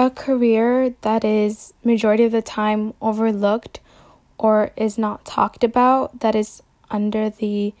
[0.00, 3.80] a career that is majority of the time overlooked
[4.38, 7.74] or is not talked about that is under the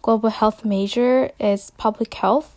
[0.00, 2.56] global health major is public health.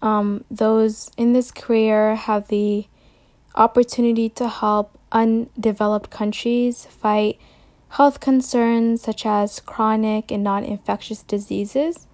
[0.00, 2.86] Um, those in this career have the
[3.54, 7.38] opportunity to help undeveloped countries fight
[7.90, 12.06] health concerns such as chronic and non infectious diseases.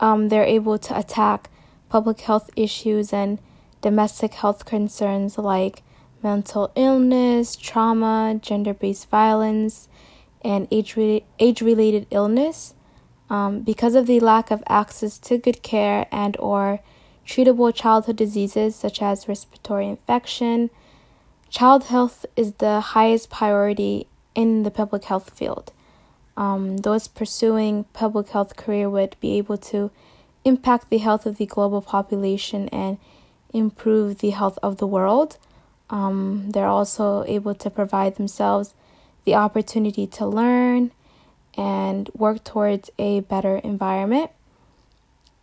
[0.00, 1.48] Um, they're able to attack
[1.88, 3.38] public health issues and
[3.80, 5.82] domestic health concerns like
[6.22, 9.88] mental illness, trauma, gender based violence,
[10.42, 12.74] and age related illness.
[13.28, 16.80] Um, because of the lack of access to good care and or
[17.26, 20.70] treatable childhood diseases such as respiratory infection,
[21.48, 25.72] child health is the highest priority in the public health field.
[26.36, 29.90] Um, those pursuing public health career would be able to
[30.44, 32.98] impact the health of the global population and
[33.52, 35.36] improve the health of the world.
[35.88, 38.74] Um, they're also able to provide themselves
[39.24, 40.92] the opportunity to learn
[41.56, 44.30] and work towards a better environment.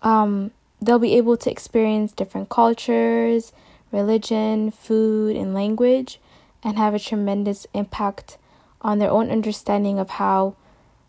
[0.02, 3.52] Um, they'll be able to experience different cultures,
[3.92, 6.20] religion, food, and language,
[6.64, 8.38] and have a tremendous impact
[8.82, 10.56] on their own understanding of how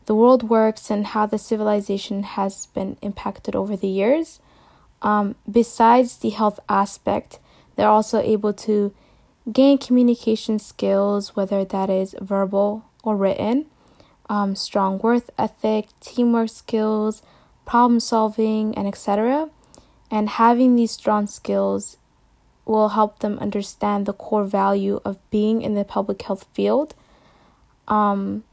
[0.06, 4.40] the world works and how the civilization has been impacted over the years.
[5.02, 7.38] Um, besides the health aspect,
[7.76, 8.92] they're also able to
[9.52, 13.66] gain communication skills, whether that is verbal or written,
[14.28, 17.22] um, strong work ethic, teamwork skills,
[17.64, 19.48] problem solving, and etc.
[20.10, 21.96] And having these strong skills
[22.64, 26.94] will help them understand the core value of being in the public health field.
[27.86, 28.44] Um,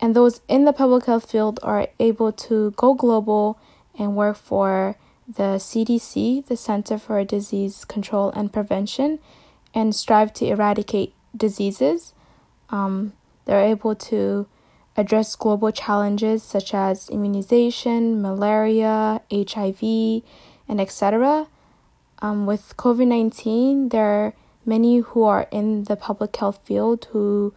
[0.00, 3.58] and those in the public health field are able to go global
[3.98, 4.96] and work for
[5.28, 9.18] the CDC, the Center for Disease Control and Prevention,
[9.74, 12.14] and strive to eradicate diseases.
[12.70, 13.12] Um,
[13.44, 14.46] they're able to
[14.96, 19.82] address global challenges such as immunization, malaria, HIV,
[20.66, 21.46] and etc.
[22.20, 24.34] Um, with COVID 19, there are
[24.64, 27.54] many who are in the public health field who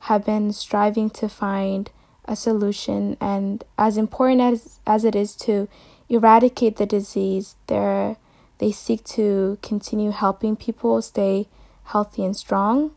[0.00, 1.90] have been striving to find
[2.24, 3.16] a solution.
[3.20, 5.68] And as important as, as it is to
[6.10, 8.16] eradicate the disease, they
[8.58, 11.48] they seek to continue helping people stay
[11.84, 12.90] healthy and strong.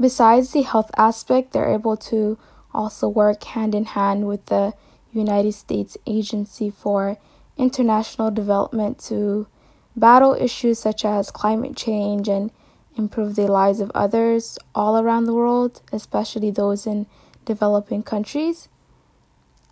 [0.00, 2.38] Besides the health aspect, they're able to
[2.72, 4.72] also work hand in hand with the
[5.12, 7.18] United States Agency for
[7.58, 9.46] International Development to
[9.94, 12.50] battle issues such as climate change and
[12.96, 17.06] improve the lives of others all around the world, especially those in
[17.44, 18.68] developing countries.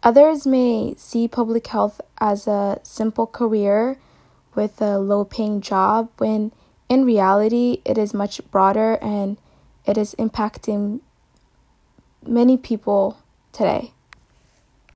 [0.04, 3.96] Others may see public health as a simple career
[4.54, 6.52] with a low paying job when
[6.90, 9.38] in reality it is much broader and
[9.86, 11.00] it is impacting
[12.26, 13.16] many people
[13.52, 13.92] today.